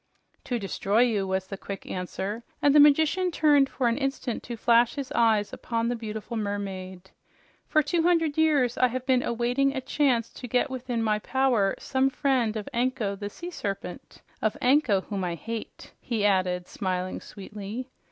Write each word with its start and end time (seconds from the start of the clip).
"To 0.45 0.57
destroy 0.57 1.01
you," 1.01 1.27
was 1.27 1.45
the 1.45 1.57
quick 1.59 1.85
answer, 1.85 2.41
and 2.59 2.73
the 2.73 2.79
magician 2.79 3.29
turned 3.29 3.69
for 3.69 3.87
an 3.87 3.99
instant 3.99 4.41
to 4.41 4.57
flash 4.57 4.95
his 4.95 5.11
eyes 5.11 5.53
upon 5.53 5.89
the 5.89 5.95
beautiful 5.95 6.35
mermaid. 6.37 7.11
"For 7.67 7.83
two 7.83 8.01
hundred 8.01 8.35
years 8.35 8.79
I 8.79 8.87
have 8.87 9.05
been 9.05 9.21
awaiting 9.21 9.75
a 9.75 9.79
chance 9.79 10.31
to 10.33 10.47
get 10.47 10.71
within 10.71 11.03
my 11.03 11.19
power 11.19 11.75
some 11.77 12.09
friend 12.09 12.57
of 12.57 12.67
Anko 12.73 13.15
the 13.15 13.29
Sea 13.29 13.51
Serpent 13.51 14.23
of 14.41 14.57
Anko, 14.59 15.01
whom 15.01 15.23
I 15.23 15.35
hate!" 15.35 15.93
he 15.99 16.25
added, 16.25 16.65
smiling 16.67 17.21
sweetly. 17.21 17.91